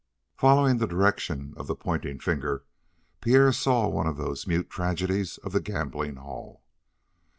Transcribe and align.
Following 0.35 0.77
the 0.79 0.87
direction 0.87 1.53
of 1.57 1.67
the 1.67 1.75
pointing 1.75 2.17
finger, 2.17 2.63
Pierre 3.21 3.51
saw 3.51 3.87
one 3.87 4.07
of 4.07 4.17
those 4.17 4.47
mute 4.47 4.67
tragedies 4.67 5.37
of 5.37 5.51
the 5.51 5.61
gambling 5.61 6.15
hall. 6.15 6.63